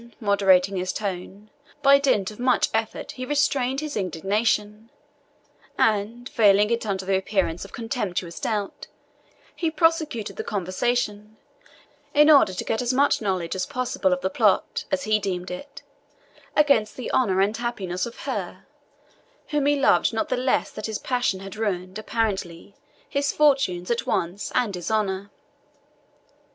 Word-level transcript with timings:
Then, 0.01 0.15
moderating 0.19 0.77
his 0.77 0.91
tone, 0.91 1.51
by 1.83 1.99
dint 1.99 2.31
of 2.31 2.39
much 2.39 2.69
effort 2.73 3.11
he 3.11 3.23
restrained 3.23 3.81
his 3.81 3.95
indignation, 3.95 4.89
and, 5.77 6.27
veiling 6.29 6.71
it 6.71 6.87
under 6.87 7.05
the 7.05 7.15
appearance 7.15 7.63
of 7.65 7.71
contemptuous 7.71 8.39
doubt, 8.39 8.87
he 9.55 9.69
prosecuted 9.69 10.37
the 10.37 10.43
conversation, 10.43 11.37
in 12.15 12.31
order 12.31 12.51
to 12.51 12.63
get 12.63 12.81
as 12.81 12.91
much 12.91 13.21
knowledge 13.21 13.55
as 13.55 13.67
possible 13.67 14.11
of 14.11 14.21
the 14.21 14.31
plot, 14.31 14.85
as 14.91 15.03
he 15.03 15.19
deemed 15.19 15.51
it, 15.51 15.83
against 16.55 16.95
the 16.95 17.11
honour 17.11 17.39
and 17.39 17.57
happiness 17.57 18.07
of 18.07 18.21
her 18.21 18.65
whom 19.49 19.67
he 19.67 19.75
loved 19.75 20.13
not 20.13 20.29
the 20.29 20.35
less 20.35 20.71
that 20.71 20.87
his 20.87 20.97
passion 20.97 21.41
had 21.41 21.55
ruined, 21.55 21.99
apparently, 21.99 22.73
his 23.07 23.31
fortunes, 23.31 23.91
at 23.91 24.07
once, 24.07 24.51
and 24.55 24.73
his 24.73 24.89
honour. 24.89 25.29